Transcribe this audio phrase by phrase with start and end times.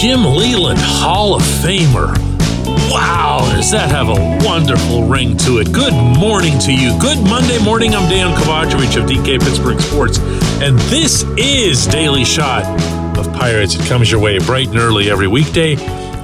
[0.00, 2.16] Jim Leyland, Hall of Famer.
[2.90, 5.70] Wow, does that have a wonderful ring to it?
[5.74, 6.98] Good morning to you.
[6.98, 7.94] Good Monday morning.
[7.94, 10.18] I'm Dejan Kovacevic of DK Pittsburgh Sports,
[10.62, 12.64] and this is Daily Shot
[13.18, 13.74] of Pirates.
[13.74, 15.74] It comes your way bright and early every weekday.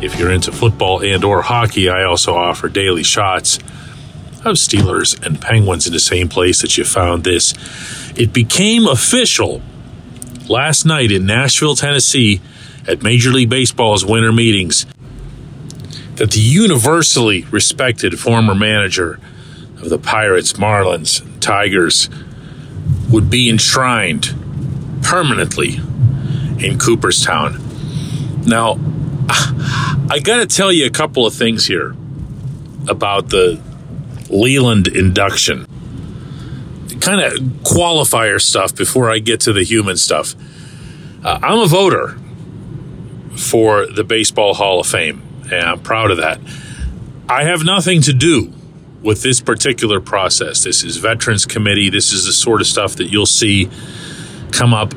[0.02, 3.58] If you're into football and or hockey, I also offer daily shots
[4.38, 7.52] of Steelers and Penguins in the same place that you found this.
[8.16, 9.60] It became official
[10.48, 12.40] last night in Nashville, Tennessee,
[12.86, 14.86] at Major League Baseball's winter meetings
[16.16, 19.20] that the universally respected former manager
[19.78, 22.08] of the Pirates, Marlins, Tigers
[23.10, 24.34] would be enshrined
[25.02, 25.76] permanently
[26.58, 27.58] in Cooperstown.
[28.46, 28.78] Now,
[30.08, 31.94] I got to tell you a couple of things here
[32.88, 33.60] about the
[34.30, 35.66] Leyland induction.
[37.00, 40.34] Kind of qualifier stuff before I get to the human stuff.
[41.22, 42.18] Uh, I'm a voter
[43.36, 46.40] for the Baseball Hall of Fame, and I'm proud of that.
[47.28, 48.52] I have nothing to do
[49.02, 50.64] with this particular process.
[50.64, 51.90] This is Veterans Committee.
[51.90, 53.70] This is the sort of stuff that you'll see
[54.50, 54.94] come up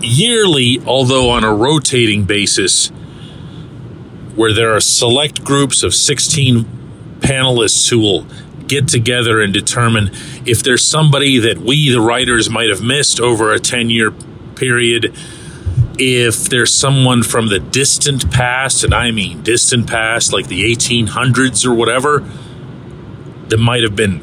[0.00, 2.88] yearly, although on a rotating basis,
[4.34, 6.64] where there are select groups of 16
[7.20, 8.26] panelists who will
[8.66, 10.10] get together and determine
[10.44, 14.10] if there's somebody that we, the writers, might have missed over a 10 year
[14.54, 15.14] period.
[15.98, 21.64] If there's someone from the distant past, and I mean distant past, like the 1800s
[21.64, 22.20] or whatever,
[23.48, 24.22] that might have been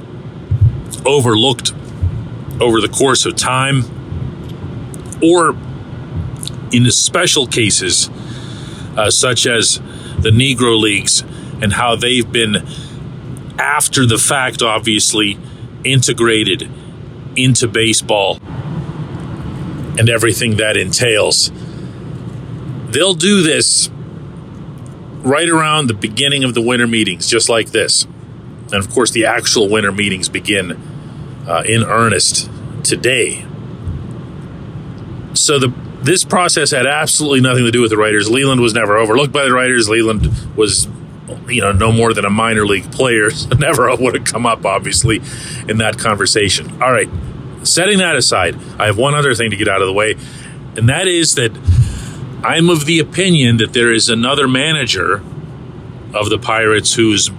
[1.06, 1.74] overlooked
[2.62, 3.84] over the course of time,
[5.22, 5.56] or
[6.72, 8.10] in special cases,
[8.96, 9.80] uh, such as
[10.20, 11.24] the Negro Leagues
[11.62, 12.58] and how they've been
[13.58, 15.38] after the fact, obviously,
[15.84, 16.70] integrated
[17.36, 18.40] into baseball
[19.98, 21.52] and everything that entails.
[22.94, 23.90] They'll do this
[25.24, 28.06] right around the beginning of the winter meetings, just like this.
[28.72, 30.72] And of course, the actual winter meetings begin
[31.48, 32.50] uh, in earnest
[32.84, 33.46] today.
[35.34, 35.74] So the
[36.04, 38.30] this process had absolutely nothing to do with the writers.
[38.30, 39.88] Leyland was never overlooked by the writers.
[39.88, 40.88] Leyland was
[41.48, 43.30] you know, no more than a minor league player.
[43.44, 45.22] So never would have come up, obviously,
[45.68, 46.82] in that conversation.
[46.82, 47.10] All right,
[47.64, 50.16] setting that aside, I have one other thing to get out of the way,
[50.78, 51.52] and that is that
[52.44, 55.24] I'm of the opinion that there is another manager
[56.14, 57.30] of the Pirates who's,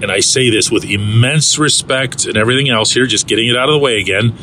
[0.00, 3.68] and I say this with immense respect and everything else here, just getting it out
[3.68, 4.34] of the way again,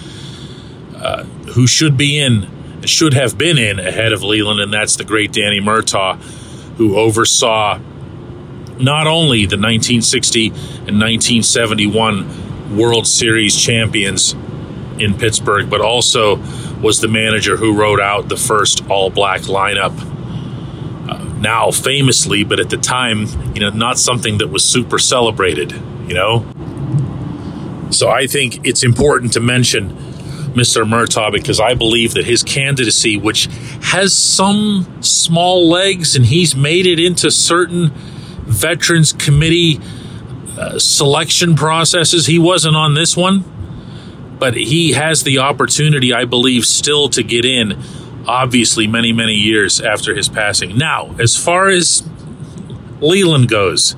[0.96, 1.24] uh,
[1.54, 2.48] who should be in,
[2.86, 6.22] should have been in ahead of Leyland, and that's the great Danny Murtaugh,
[6.78, 7.80] who oversaw
[8.78, 14.34] not only the 1960 and 1971 World Series champions
[15.00, 16.38] in Pittsburgh, but also
[16.84, 19.94] was the manager who wrote out the first all black lineup.
[21.10, 25.72] Uh, now, famously, but at the time, you know, not something that was super celebrated,
[26.08, 26.46] you know?
[27.90, 29.92] So I think it's important to mention
[30.54, 30.84] Mr.
[30.84, 33.48] Murtaugh because I believe that his candidacy, which
[33.82, 37.92] has some small legs and he's made it into certain
[38.46, 39.80] Veterans Committee
[40.58, 42.28] uh, selection processes.
[42.28, 43.44] He wasn't on this one,
[44.44, 47.82] but he has the opportunity, I believe, still to get in,
[48.28, 50.78] obviously, many, many years after his passing.
[50.78, 52.04] Now, as far as
[53.00, 53.96] Leyland goes,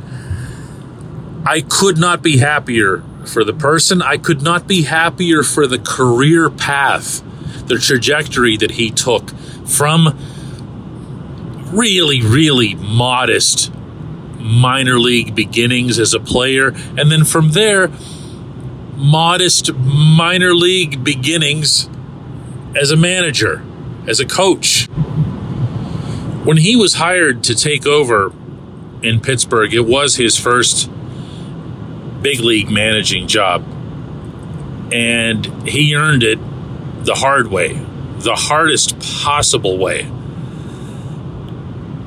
[1.47, 4.03] I could not be happier for the person.
[4.03, 7.23] I could not be happier for the career path,
[7.65, 9.31] the trajectory that he took
[9.65, 10.15] from
[11.73, 13.73] really, really modest
[14.37, 16.67] minor league beginnings as a player,
[16.99, 17.89] and then from there,
[18.95, 21.89] modest minor league beginnings
[22.75, 23.63] as a manager,
[24.07, 24.87] as a coach.
[26.45, 28.31] When he was hired to take over
[29.01, 30.89] in Pittsburgh, it was his first
[32.21, 33.63] big league managing job.
[34.91, 36.39] And he earned it
[37.03, 37.73] the hard way,
[38.17, 40.01] the hardest possible way.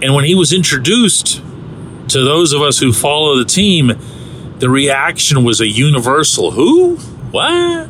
[0.01, 1.43] And when he was introduced
[2.09, 3.91] to those of us who follow the team,
[4.59, 6.97] the reaction was a universal who?
[7.31, 7.89] What?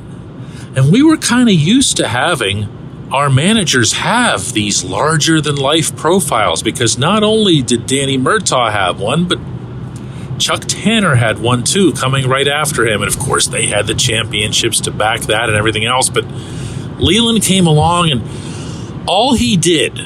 [0.76, 2.68] And we were kind of used to having
[3.12, 9.00] our managers have these larger than life profiles because not only did Danny Murtaugh have
[9.00, 9.38] one, but
[10.38, 13.02] Chuck Tanner had one too, coming right after him.
[13.02, 16.10] And of course, they had the championships to back that and everything else.
[16.10, 16.26] But
[16.98, 19.98] Leyland came along, and all he did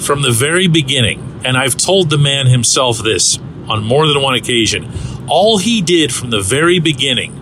[0.00, 4.34] from the very beginning and I've told the man himself this on more than one
[4.34, 4.90] occasion.
[5.28, 7.38] All he did from the very beginning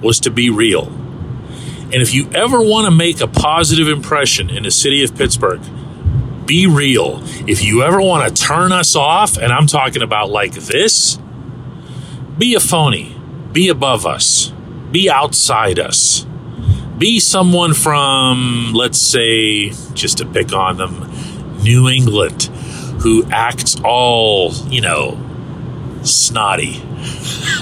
[0.00, 0.86] was to be real.
[0.86, 5.60] And if you ever want to make a positive impression in the city of Pittsburgh,
[6.46, 7.20] be real.
[7.46, 11.18] If you ever want to turn us off, and I'm talking about like this,
[12.36, 13.16] be a phony.
[13.52, 14.52] Be above us.
[14.90, 16.26] Be outside us.
[16.98, 21.10] Be someone from, let's say, just to pick on them,
[21.62, 22.44] New England,
[23.02, 25.12] who acts all, you know,
[26.04, 26.78] snotty.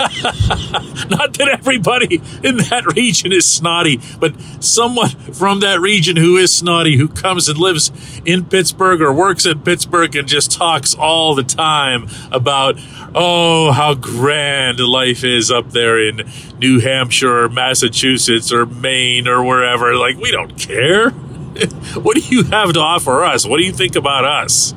[1.08, 6.52] Not that everybody in that region is snotty, but someone from that region who is
[6.52, 7.90] snotty, who comes and lives
[8.24, 12.78] in Pittsburgh or works in Pittsburgh and just talks all the time about,
[13.14, 16.22] oh, how grand life is up there in
[16.58, 19.94] New Hampshire or Massachusetts or Maine or wherever.
[19.94, 21.10] Like, we don't care.
[21.94, 23.46] what do you have to offer us?
[23.46, 24.74] What do you think about us?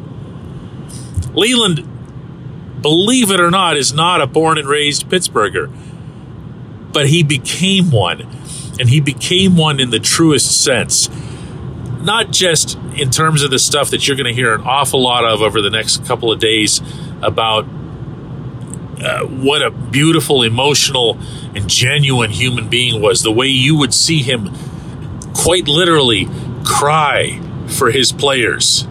[1.33, 1.94] Leyland
[2.85, 5.75] believe it or not, is not a born and raised Pittsburgher.
[6.93, 8.21] But he became one.
[8.79, 11.09] And he became one in the truest sense.
[12.03, 15.25] Not just in terms of the stuff that you're going to hear an awful lot
[15.25, 16.79] of over the next couple of days
[17.23, 17.65] about
[19.03, 21.17] uh, what a beautiful, emotional,
[21.55, 23.23] and genuine human being was.
[23.23, 24.53] The way you would see him
[25.33, 26.29] quite literally
[26.63, 28.87] cry for his players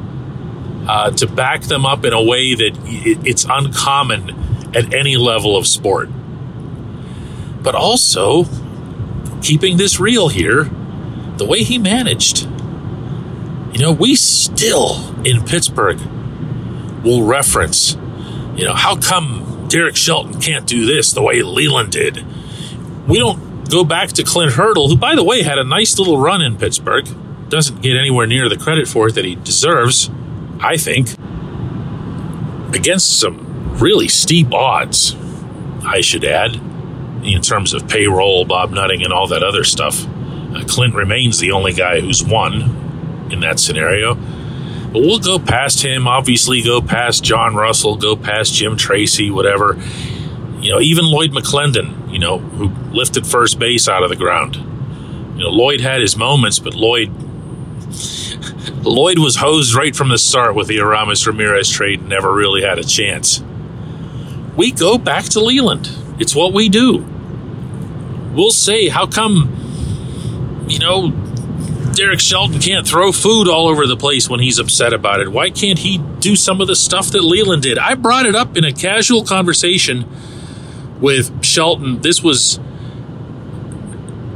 [0.87, 2.79] uh, to back them up in a way that
[3.25, 4.31] it's uncommon
[4.75, 6.09] at any level of sport.
[7.63, 8.45] But also,
[9.43, 10.71] keeping this real here,
[11.37, 12.43] the way he managed.
[13.73, 15.99] You know, we still in Pittsburgh
[17.03, 17.97] will reference,
[18.57, 22.25] you know, how come Derek Shelton can't do this the way Leyland did?
[23.09, 26.19] We don't go back to Clint Hurdle, who, by the way, had a nice little
[26.19, 27.09] run in Pittsburgh.
[27.49, 30.11] Doesn't get anywhere near the credit for it that he deserves.
[30.61, 31.09] I think,
[32.75, 35.17] against some really steep odds,
[35.85, 36.57] I should add,
[37.25, 40.07] in terms of payroll, Bob Nutting, and all that other stuff.
[40.07, 44.15] Uh, Clint remains the only guy who's won in that scenario.
[44.15, 49.77] But we'll go past him, obviously, go past John Russell, go past Jim Tracy, whatever.
[50.61, 54.55] You know, even Lloyd McClendon, you know, who lifted first base out of the ground.
[54.55, 57.11] You know, Lloyd had his moments, but Lloyd
[58.87, 62.63] Lloyd was hosed right from the start with the Aramis Ramirez trade and never really
[62.63, 63.43] had a chance.
[64.57, 65.91] We go back to Leyland.
[66.19, 66.99] It's what we do.
[68.35, 71.11] We'll say, how come, you know,
[71.95, 75.31] Derek Shelton can't throw food all over the place when he's upset about it?
[75.31, 77.79] Why can't he do some of the stuff that Leyland did?
[77.79, 80.09] I brought it up in a casual conversation
[81.01, 82.01] with Shelton.
[82.01, 82.59] This was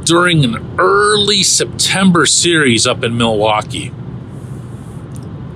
[0.05, 3.91] during an early September series up in Milwaukee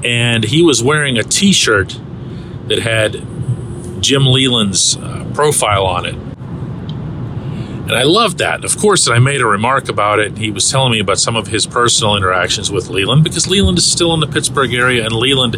[0.03, 1.99] and he was wearing a T-shirt
[2.67, 3.13] that had
[4.01, 6.15] Jim Leyland's uh, profile on it.
[7.83, 8.63] And I loved that.
[8.63, 10.37] Of course, I made a remark about it.
[10.37, 13.85] He was telling me about some of his personal interactions with Leyland because Leyland is
[13.85, 15.57] still in the Pittsburgh area and Leyland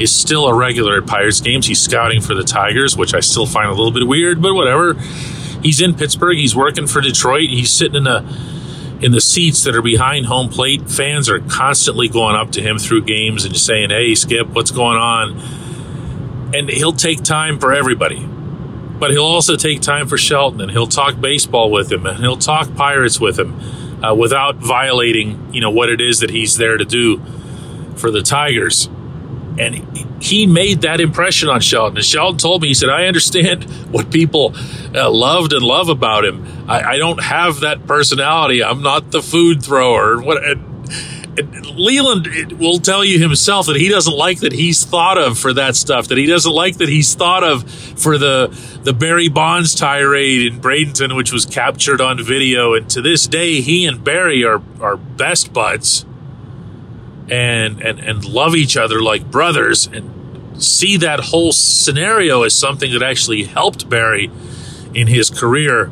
[0.00, 1.66] is still a regular at Pirates games.
[1.66, 4.94] He's scouting for the Tigers, which I still find a little bit weird, but whatever.
[5.62, 6.38] He's in Pittsburgh.
[6.38, 7.50] He's working for Detroit.
[7.50, 8.22] He's sitting in a
[9.00, 12.78] in the seats that are behind home plate, fans are constantly going up to him
[12.78, 15.40] through games and saying, Hey, Skip, what's going on?
[16.54, 18.26] And he'll take time for everybody.
[18.98, 22.38] But he'll also take time for Shelton and he'll talk baseball with him and he'll
[22.38, 26.78] talk Pirates with him uh, without violating, you know, what it is that he's there
[26.78, 27.20] to do
[27.96, 28.88] for the Tigers.
[29.58, 31.96] And he made that impression on Shelton.
[31.96, 34.54] And Shelton told me, he said, I understand what people
[34.94, 36.46] uh, loved and love about him.
[36.68, 38.62] I, I, don't have that personality.
[38.62, 40.20] I'm not the food thrower.
[40.20, 40.42] What?
[40.44, 40.76] And,
[41.38, 45.52] and Leyland will tell you himself that he doesn't like that he's thought of for
[45.52, 46.08] that stuff.
[46.08, 48.48] That he doesn't like that he's thought of for the
[48.82, 52.72] the Barry Bonds tirade in Bradenton, which was captured on video.
[52.72, 56.05] And to this day, he and Barry are are best buds
[57.30, 62.92] and and and love each other like brothers and see that whole scenario as something
[62.92, 64.30] that actually helped Barry
[64.94, 65.90] in his career.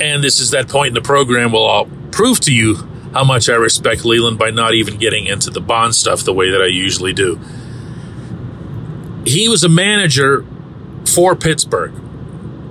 [0.00, 2.76] And this is that point in the program where I'll prove to you
[3.12, 6.50] how much I respect Leyland by not even getting into the Bond stuff the way
[6.50, 7.38] that I usually do.
[9.24, 10.44] He was a manager
[11.06, 11.92] for Pittsburgh.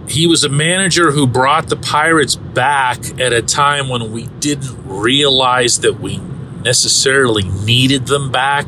[0.09, 4.75] He was a manager who brought the Pirates back at a time when we didn't
[4.85, 6.19] realize that we
[6.63, 8.67] necessarily needed them back.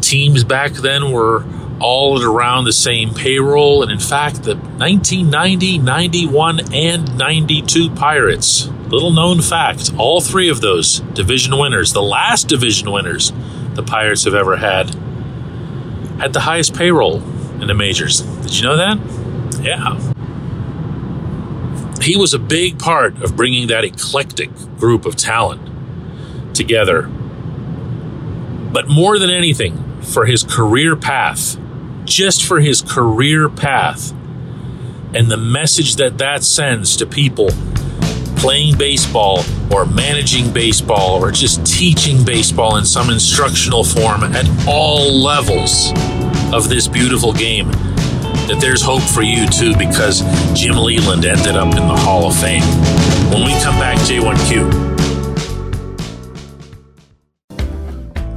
[0.00, 1.44] Teams back then were
[1.80, 3.82] all at around the same payroll.
[3.82, 10.60] And in fact, the 1990, 91, and 92 Pirates, little known fact, all three of
[10.60, 13.32] those division winners, the last division winners
[13.74, 14.94] the Pirates have ever had,
[16.20, 17.22] had the highest payroll
[17.60, 18.20] in the majors.
[18.20, 18.98] Did you know that?
[19.62, 20.14] Yeah.
[22.02, 25.77] He was a big part of bringing that eclectic group of talent
[26.58, 27.08] together
[28.72, 31.56] but more than anything, for his career path,
[32.04, 34.12] just for his career path,
[35.14, 37.48] and the message that that sends to people
[38.36, 45.12] playing baseball or managing baseball or just teaching baseball in some instructional form at all
[45.12, 45.90] levels
[46.52, 47.68] of this beautiful game
[48.46, 50.20] that there's hope for you too because
[50.54, 52.62] Jim Leyland ended up in the Hall of Fame.
[53.32, 54.97] When we come back, J1Q.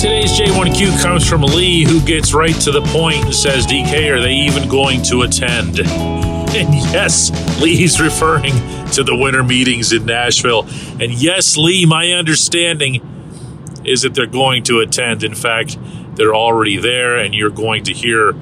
[0.00, 4.18] Today's J1Q comes from Lee, who gets right to the point and says, DK, are
[4.18, 5.80] they even going to attend?
[6.50, 7.30] And yes,
[7.60, 8.54] Lee's referring
[8.92, 10.66] to the winter meetings in Nashville.
[10.98, 15.22] And yes, Lee, my understanding is that they're going to attend.
[15.22, 15.76] In fact,
[16.16, 18.34] they're already there, and you're going to hear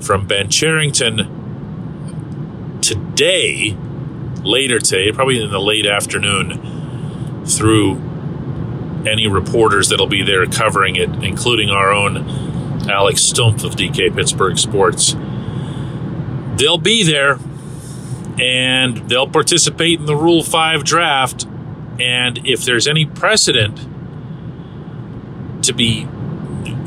[0.00, 3.76] from Ben Cherington today,
[4.42, 8.09] later today, probably in the late afternoon, through
[9.06, 12.16] any reporters that'll be there covering it, including our own
[12.88, 15.14] Alex Stumpf of DK Pittsburgh Sports.
[16.56, 17.38] They'll be there
[18.40, 21.46] and they'll participate in the Rule 5 draft.
[21.98, 23.78] And if there's any precedent
[25.64, 26.08] to be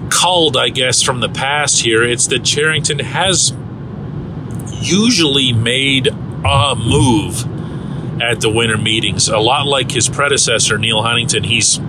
[0.09, 3.53] culled, I guess, from the past here, it's that Cherington has
[4.81, 7.45] usually made a move
[8.21, 9.27] at the winter meetings.
[9.27, 11.79] A lot like his predecessor, Neil Huntington, he's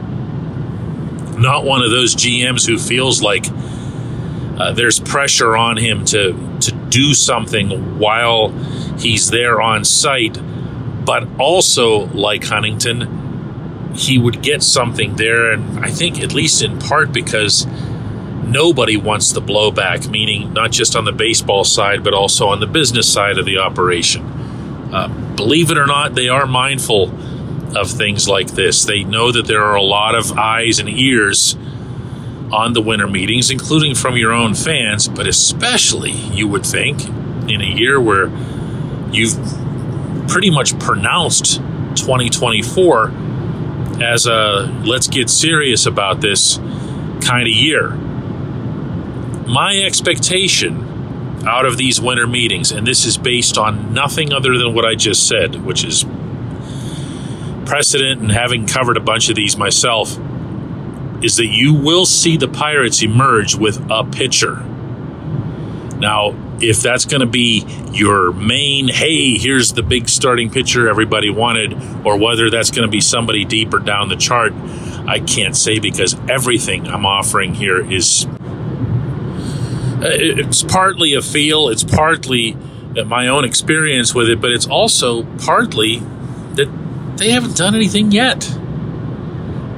[1.39, 3.47] not one of those GMs who feels like
[4.59, 8.51] uh, there's pressure on him to to do something while
[8.99, 10.39] he's there on site,
[11.05, 16.79] but also like Huntington, he would get something there, and I think at least in
[16.79, 17.67] part because
[18.45, 22.67] nobody wants the blowback, meaning not just on the baseball side, but also on the
[22.67, 24.23] business side of the operation.
[24.93, 27.09] Uh, believe it or not, they are mindful
[27.77, 28.85] of things like this.
[28.85, 31.57] They know that there are a lot of eyes and ears
[32.53, 37.05] on the winter meetings, including from your own fans, but especially, you would think,
[37.49, 38.29] in a year where
[39.13, 39.37] you've
[40.29, 41.57] pretty much pronounced
[41.97, 43.13] 2024
[44.03, 46.59] as a let's get serious about this
[47.21, 47.91] kind of year.
[49.47, 54.75] My expectation out of these winter meetings, and this is based on nothing other than
[54.75, 56.05] what I just said, which is
[57.65, 60.19] precedent and having covered a bunch of these myself,
[61.23, 64.63] is that you will see the Pirates emerge with a pitcher.
[65.97, 71.31] Now, if that's going to be your main, hey, here's the big starting pitcher everybody
[71.31, 71.73] wanted,
[72.05, 74.53] or whether that's going to be somebody deeper down the chart,
[75.07, 78.27] I can't say because everything I'm offering here is.
[78.27, 82.57] Uh, it's partly a feel, it's partly
[83.07, 85.99] my own experience with it, but it's also partly
[86.55, 86.69] that
[87.17, 88.51] they haven't done anything yet.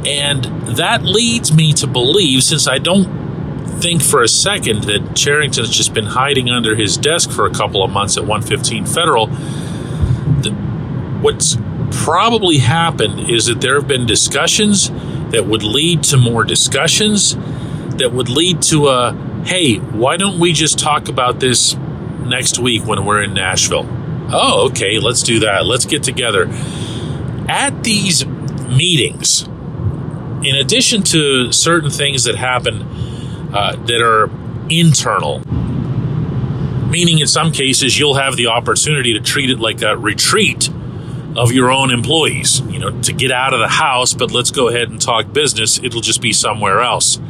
[0.07, 0.45] And
[0.77, 3.27] that leads me to believe, since I don't
[3.81, 7.83] think for a second that Cherington's just been hiding under his desk for a couple
[7.83, 10.53] of months at 115 Federal, that
[11.21, 11.57] what's
[11.91, 14.91] probably happened is that there have been discussions
[15.31, 17.37] that would lead to more discussions
[17.97, 19.13] that would lead to a
[19.45, 21.77] hey, why don't we just talk about this
[22.25, 23.87] next week when we're in Nashville?
[24.33, 25.65] Oh, okay, let's do that.
[25.67, 26.47] Let's get together
[27.49, 29.43] at these meetings,
[30.43, 32.83] in addition to certain things that happen
[33.55, 34.31] uh, that are
[34.71, 35.41] internal,
[36.89, 40.69] meaning in some cases you'll have the opportunity to treat it like a retreat
[41.37, 44.69] of your own employees, you know, to get out of the house, but let's go
[44.69, 45.79] ahead and talk business.
[45.83, 47.21] It'll just be somewhere else.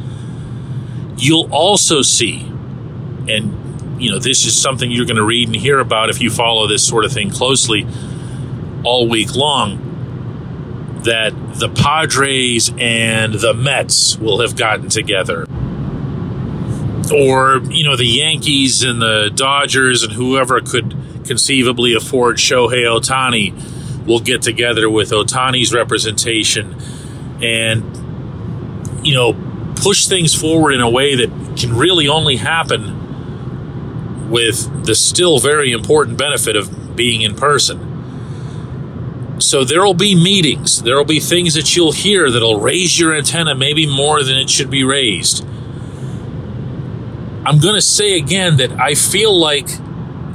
[1.17, 2.41] You'll also see,
[3.27, 6.29] and you know, this is something you're going to read and hear about if you
[6.29, 7.85] follow this sort of thing closely
[8.83, 9.86] all week long,
[11.03, 15.45] that the Padres and the Mets will have gotten together.
[17.13, 24.05] Or, you know, the Yankees and the Dodgers and whoever could conceivably afford Shohei Ohtani
[24.05, 26.75] will get together with Ohtani's representation
[27.41, 29.35] and, you know,
[29.75, 35.71] push things forward in a way that can really only happen with the still very
[35.71, 37.96] important benefit of being in person.
[39.47, 43.15] So there will be meetings, there will be things that you'll hear that'll raise your
[43.15, 45.47] antenna maybe more than it should be raised.
[47.45, 49.69] I'm going to say again that I feel like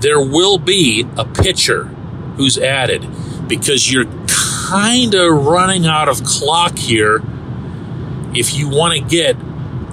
[0.01, 1.85] there will be a pitcher
[2.39, 3.07] who's added
[3.49, 7.21] because you're kind of running out of clock here
[8.35, 9.37] if you want to get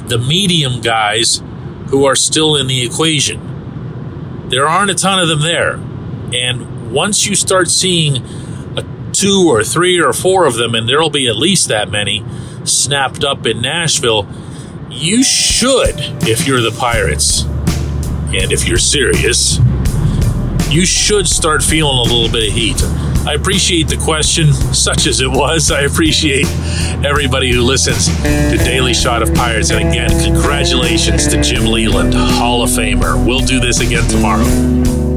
[0.07, 1.43] the medium guys
[1.87, 4.47] who are still in the equation.
[4.47, 5.73] There aren't a ton of them there.
[6.33, 8.23] And once you start seeing
[9.19, 12.23] two or three or four of them, and there'll be at least that many
[12.63, 14.25] snapped up in Nashville,
[14.89, 15.95] you should,
[16.27, 19.59] if you're the Pirates, and if you're serious,
[20.69, 22.81] you should start feeling a little bit of heat.
[23.27, 25.69] I appreciate the question, such as it was.
[25.69, 26.45] I appreciate
[27.03, 29.69] everybody who listens to Daily Shot of Pirates.
[29.71, 33.23] And again, congratulations to Jim Leyland, Hall of Famer.
[33.25, 35.08] We'll do this again tomorrow.